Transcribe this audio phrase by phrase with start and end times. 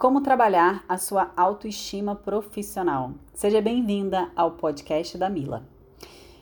[0.00, 3.12] Como trabalhar a sua autoestima profissional.
[3.34, 5.68] Seja bem-vinda ao podcast da Mila.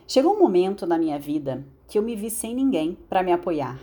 [0.07, 3.77] Chegou um momento na minha vida que eu me vi sem ninguém para me apoiar.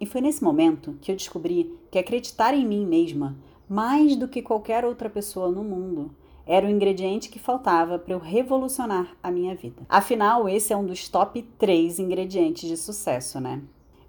[0.00, 3.36] E foi nesse momento que eu descobri que acreditar em mim mesma,
[3.68, 6.14] mais do que qualquer outra pessoa no mundo,
[6.46, 9.82] era o ingrediente que faltava para eu revolucionar a minha vida.
[9.88, 13.60] Afinal, esse é um dos top 3 ingredientes de sucesso, né?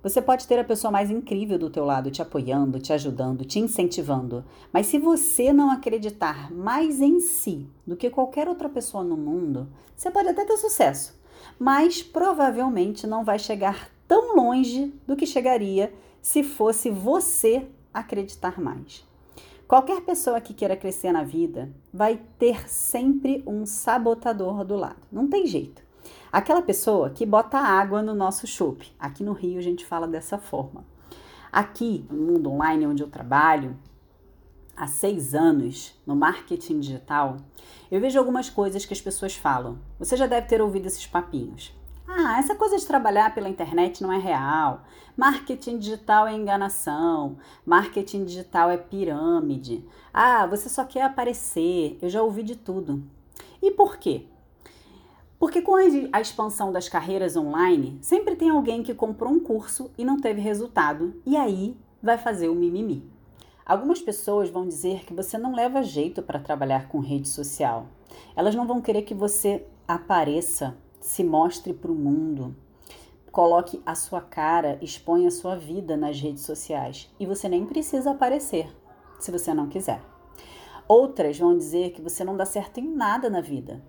[0.07, 3.59] Você pode ter a pessoa mais incrível do teu lado te apoiando, te ajudando, te
[3.59, 9.17] incentivando, mas se você não acreditar mais em si do que qualquer outra pessoa no
[9.17, 9.67] mundo,
[9.97, 11.13] você pode até ter sucesso,
[11.59, 19.05] mas provavelmente não vai chegar tão longe do que chegaria se fosse você acreditar mais.
[19.67, 25.05] Qualquer pessoa que queira crescer na vida vai ter sempre um sabotador do lado.
[25.11, 25.86] Não tem jeito.
[26.31, 28.93] Aquela pessoa que bota água no nosso chope.
[28.99, 30.85] Aqui no Rio a gente fala dessa forma.
[31.51, 33.77] Aqui, no mundo online onde eu trabalho,
[34.75, 37.37] há seis anos, no marketing digital,
[37.89, 39.79] eu vejo algumas coisas que as pessoas falam.
[39.97, 41.73] Você já deve ter ouvido esses papinhos.
[42.07, 44.83] Ah, essa coisa de trabalhar pela internet não é real.
[45.15, 47.37] Marketing digital é enganação.
[47.65, 49.85] Marketing digital é pirâmide.
[50.13, 51.97] Ah, você só quer aparecer.
[52.01, 53.03] Eu já ouvi de tudo.
[53.61, 54.25] E por quê?
[55.39, 60.03] Porque com a expansão das carreiras online, sempre tem alguém que comprou um curso e
[60.03, 63.07] não teve resultado, e aí vai fazer o mimimi.
[63.63, 67.87] Algumas pessoas vão dizer que você não leva jeito para trabalhar com rede social.
[68.35, 72.55] Elas não vão querer que você apareça, se mostre para o mundo,
[73.31, 77.13] coloque a sua cara, exponha a sua vida nas redes sociais.
[77.19, 78.75] E você nem precisa aparecer,
[79.19, 80.01] se você não quiser.
[80.87, 83.83] Outras vão dizer que você não dá certo em nada na vida,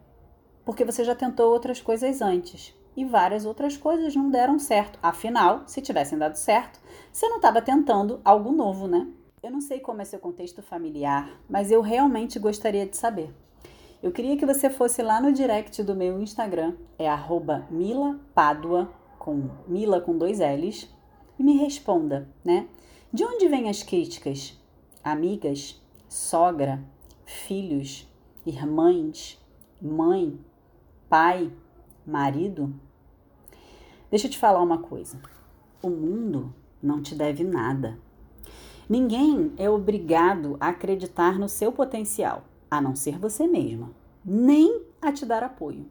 [0.68, 4.98] porque você já tentou outras coisas antes e várias outras coisas não deram certo.
[5.02, 6.78] Afinal, se tivessem dado certo,
[7.10, 9.08] você não estava tentando algo novo, né?
[9.42, 13.34] Eu não sei como é seu contexto familiar, mas eu realmente gostaria de saber.
[14.02, 17.08] Eu queria que você fosse lá no direct do meu Instagram, é
[17.70, 20.86] milapadua, com Mila com dois L's,
[21.38, 22.68] e me responda, né?
[23.10, 24.54] De onde vêm as críticas?
[25.02, 25.80] Amigas,
[26.10, 26.84] sogra,
[27.24, 28.06] filhos,
[28.44, 29.38] irmãs,
[29.80, 30.38] mãe,
[31.08, 31.50] pai,
[32.06, 32.72] marido?
[34.10, 35.20] Deixa eu te falar uma coisa.
[35.82, 36.52] O mundo
[36.82, 37.98] não te deve nada.
[38.88, 43.90] Ninguém é obrigado a acreditar no seu potencial, a não ser você mesma,
[44.24, 45.86] nem a te dar apoio.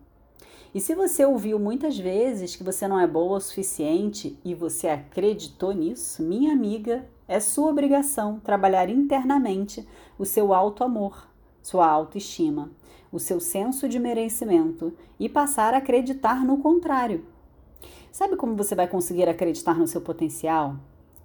[0.74, 4.88] E se você ouviu muitas vezes que você não é boa o suficiente e você
[4.88, 11.28] acreditou nisso, minha amiga, é sua obrigação trabalhar internamente o seu auto-amor,
[11.62, 12.72] sua autoestima,
[13.12, 17.26] o seu senso de merecimento e passar a acreditar no contrário.
[18.12, 20.76] Sabe como você vai conseguir acreditar no seu potencial?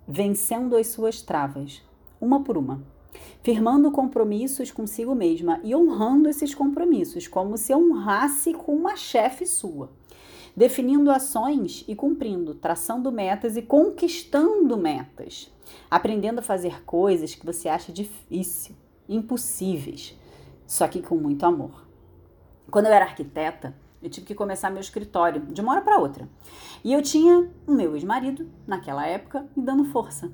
[0.06, 1.82] Vencendo as suas travas,
[2.20, 2.82] uma por uma.
[3.42, 9.90] Firmando compromissos consigo mesma e honrando esses compromissos, como se honrasse com uma chefe sua.
[10.56, 15.50] Definindo ações e cumprindo, traçando metas e conquistando metas.
[15.90, 18.74] Aprendendo a fazer coisas que você acha difícil,
[19.08, 20.14] impossíveis
[20.66, 21.86] só que com muito amor.
[22.70, 26.28] Quando eu era arquiteta, eu tive que começar meu escritório de uma hora para outra.
[26.82, 30.32] E eu tinha o meu ex-marido, naquela época, me dando força.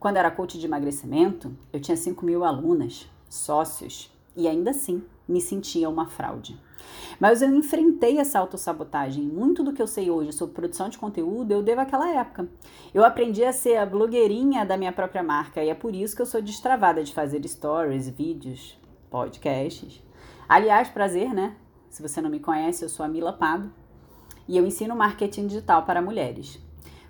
[0.00, 5.40] Quando era coach de emagrecimento, eu tinha 5 mil alunas, sócios, e ainda assim me
[5.40, 6.58] sentia uma fraude.
[7.20, 9.22] Mas eu enfrentei essa autossabotagem.
[9.24, 12.48] Muito do que eu sei hoje sobre produção de conteúdo eu devo àquela época.
[12.92, 16.22] Eu aprendi a ser a blogueirinha da minha própria marca e é por isso que
[16.22, 18.78] eu sou destravada de fazer stories, vídeos,
[19.12, 20.02] podcasts.
[20.48, 21.54] Aliás, prazer, né?
[21.90, 23.70] Se você não me conhece, eu sou a Mila Pado
[24.48, 26.58] e eu ensino marketing digital para mulheres.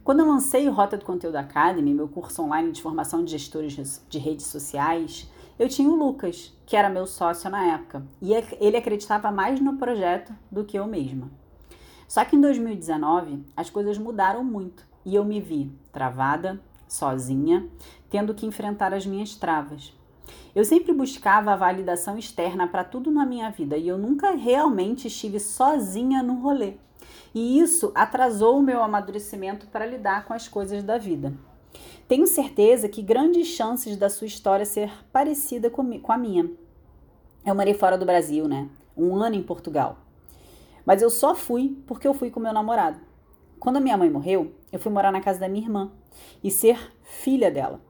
[0.02, 4.04] Quando eu lancei o Rota do Conteúdo Academy, meu curso online de formação de gestores
[4.08, 8.76] de redes sociais, eu tinha o Lucas, que era meu sócio na época, e ele
[8.76, 11.30] acreditava mais no projeto do que eu mesma.
[12.08, 17.68] Só que em 2019 as coisas mudaram muito e eu me vi travada, sozinha,
[18.10, 19.94] tendo que enfrentar as minhas travas.
[20.54, 25.08] Eu sempre buscava a validação externa para tudo na minha vida e eu nunca realmente
[25.08, 26.74] estive sozinha no rolê.
[27.34, 31.32] E isso atrasou o meu amadurecimento para lidar com as coisas da vida.
[32.06, 35.82] Tenho certeza que grandes chances da sua história ser parecida com
[36.12, 36.50] a minha.
[37.44, 38.68] Eu morei fora do Brasil, né?
[38.96, 39.96] Um ano em Portugal.
[40.84, 43.00] Mas eu só fui porque eu fui com meu namorado.
[43.58, 45.90] Quando a minha mãe morreu, eu fui morar na casa da minha irmã
[46.44, 47.80] e ser filha dela.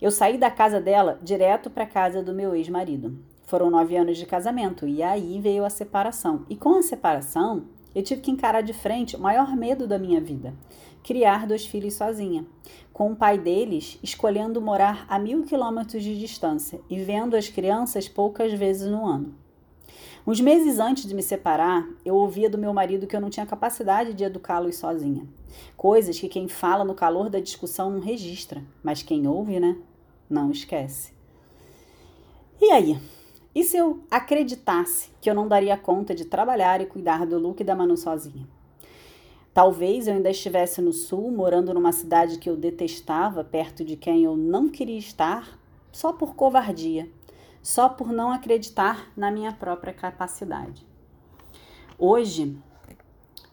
[0.00, 3.18] Eu saí da casa dela direto para a casa do meu ex-marido.
[3.44, 6.46] Foram nove anos de casamento e aí veio a separação.
[6.48, 7.64] E com a separação,
[7.94, 10.54] eu tive que encarar de frente o maior medo da minha vida:
[11.02, 12.46] criar dois filhos sozinha,
[12.94, 18.08] com o pai deles escolhendo morar a mil quilômetros de distância e vendo as crianças
[18.08, 19.34] poucas vezes no ano.
[20.26, 23.44] Uns meses antes de me separar, eu ouvia do meu marido que eu não tinha
[23.44, 25.26] capacidade de educá-los sozinha.
[25.76, 29.76] Coisas que quem fala no calor da discussão não registra, mas quem ouve, né,
[30.30, 31.12] não esquece.
[32.60, 32.98] E aí?
[33.52, 37.62] E se eu acreditasse que eu não daria conta de trabalhar e cuidar do Luke
[37.62, 38.46] e da Manu sozinha?
[39.52, 44.22] Talvez eu ainda estivesse no sul, morando numa cidade que eu detestava, perto de quem
[44.22, 45.58] eu não queria estar,
[45.90, 47.10] só por covardia,
[47.60, 50.86] só por não acreditar na minha própria capacidade.
[51.98, 52.56] Hoje,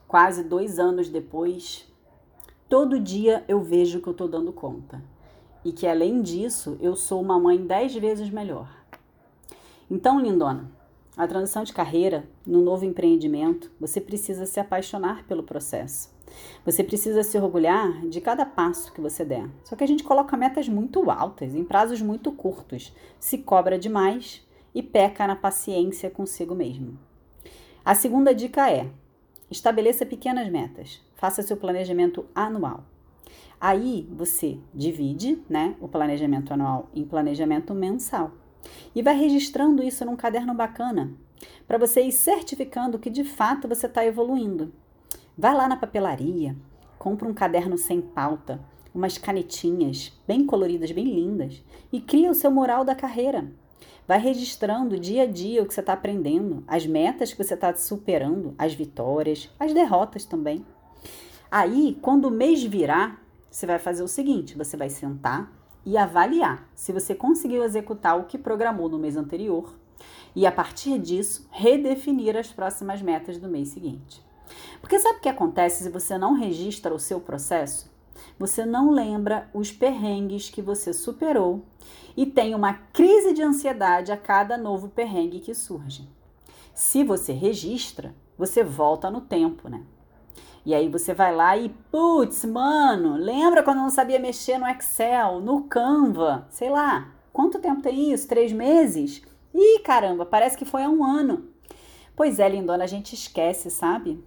[0.08, 1.92] quase dois anos depois,
[2.70, 5.02] todo dia eu vejo que eu estou dando conta
[5.68, 8.74] e que além disso eu sou uma mãe dez vezes melhor.
[9.92, 10.72] Então, lindona,
[11.18, 16.16] a transição de carreira, no novo empreendimento, você precisa se apaixonar pelo processo.
[16.64, 19.50] Você precisa se orgulhar de cada passo que você der.
[19.66, 24.48] Só que a gente coloca metas muito altas, em prazos muito curtos, se cobra demais
[24.74, 26.98] e peca na paciência consigo mesmo.
[27.84, 28.90] A segunda dica é:
[29.52, 31.02] estabeleça pequenas metas.
[31.16, 32.86] Faça seu planejamento anual.
[33.60, 38.34] Aí você divide, né, o planejamento anual em planejamento mensal.
[38.94, 41.14] E vai registrando isso num caderno bacana,
[41.68, 44.74] para você ir certificando que de fato você está evoluindo.
[45.38, 46.56] Vai lá na papelaria,
[46.98, 48.60] compra um caderno sem pauta,
[48.94, 53.52] umas canetinhas bem coloridas, bem lindas, e cria o seu mural da carreira.
[54.08, 57.76] Vai registrando dia a dia o que você está aprendendo, as metas que você está
[57.76, 60.66] superando, as vitórias, as derrotas também.
[61.50, 65.52] Aí, quando o mês virar, você vai fazer o seguinte: você vai sentar
[65.86, 69.74] e avaliar se você conseguiu executar o que programou no mês anterior
[70.36, 74.22] e, a partir disso, redefinir as próximas metas do mês seguinte.
[74.82, 77.90] Porque sabe o que acontece se você não registra o seu processo?
[78.38, 81.64] Você não lembra os perrengues que você superou
[82.16, 86.08] e tem uma crise de ansiedade a cada novo perrengue que surge.
[86.74, 89.84] Se você registra, você volta no tempo, né?
[90.68, 94.68] E aí você vai lá e, putz, mano, lembra quando eu não sabia mexer no
[94.68, 98.28] Excel, no Canva, sei lá, quanto tempo tem isso?
[98.28, 99.22] Três meses?
[99.56, 101.46] Ih, caramba, parece que foi há um ano.
[102.18, 104.22] Pois é, lindona, a gente esquece, sabe?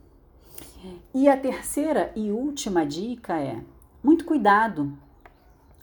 [1.13, 3.61] E a terceira e última dica é:
[4.03, 4.97] muito cuidado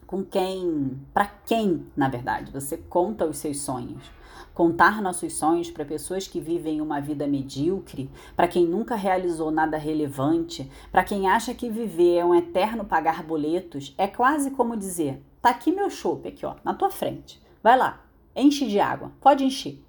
[0.08, 4.10] com quem, para quem, na verdade, você conta os seus sonhos.
[4.58, 9.78] Contar nossos sonhos para pessoas que vivem uma vida medíocre, para quem nunca realizou nada
[9.78, 15.22] relevante, para quem acha que viver é um eterno pagar boletos, é quase como dizer:
[15.44, 17.40] tá aqui meu chope aqui, ó, na tua frente.
[17.62, 18.04] Vai lá,
[18.36, 19.80] enche de água, pode encher.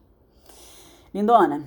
[1.14, 1.64] Lindona,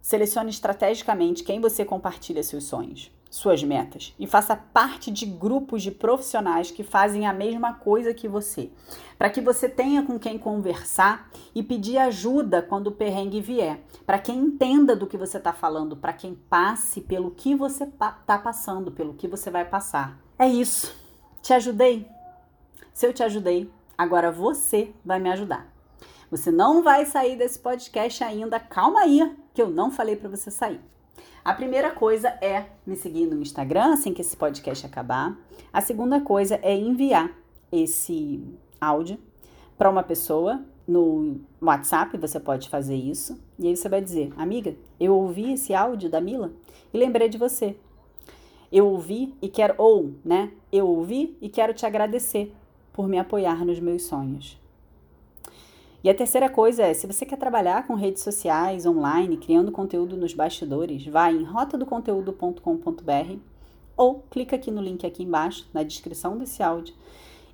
[0.00, 5.90] selecione estrategicamente quem você compartilha seus sonhos suas metas e faça parte de grupos de
[5.90, 8.70] profissionais que fazem a mesma coisa que você,
[9.16, 14.18] para que você tenha com quem conversar e pedir ajuda quando o perrengue vier, para
[14.18, 18.92] quem entenda do que você está falando, para quem passe pelo que você está passando,
[18.92, 20.18] pelo que você vai passar.
[20.38, 20.94] É isso.
[21.40, 22.06] Te ajudei?
[22.92, 25.72] Se eu te ajudei, agora você vai me ajudar.
[26.30, 28.60] Você não vai sair desse podcast ainda.
[28.60, 30.80] Calma aí, que eu não falei para você sair.
[31.44, 35.36] A primeira coisa é me seguir no Instagram assim que esse podcast acabar.
[35.72, 37.36] A segunda coisa é enviar
[37.72, 38.40] esse
[38.80, 39.18] áudio
[39.76, 43.42] para uma pessoa no WhatsApp, você pode fazer isso.
[43.58, 46.52] E aí você vai dizer: "Amiga, eu ouvi esse áudio da Mila
[46.94, 47.76] e lembrei de você.
[48.70, 50.52] Eu ouvi e quero ou, né?
[50.70, 52.54] Eu ouvi e quero te agradecer
[52.92, 54.61] por me apoiar nos meus sonhos.
[56.04, 60.16] E a terceira coisa é, se você quer trabalhar com redes sociais, online, criando conteúdo
[60.16, 63.36] nos bastidores, vai em rotadoconteúdo.com.br
[63.96, 66.94] ou clica aqui no link aqui embaixo, na descrição desse áudio,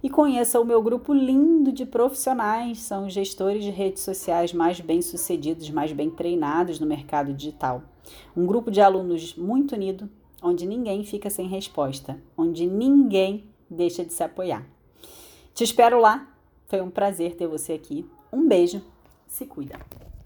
[0.02, 4.80] e conheça o meu grupo lindo de profissionais, são os gestores de redes sociais mais
[4.80, 7.82] bem-sucedidos, mais bem treinados no mercado digital.
[8.34, 10.08] Um grupo de alunos muito unido,
[10.40, 14.64] onde ninguém fica sem resposta, onde ninguém deixa de se apoiar.
[15.52, 16.32] Te espero lá.
[16.68, 18.08] Foi um prazer ter você aqui.
[18.32, 18.82] Um beijo,
[19.26, 19.78] se cuida.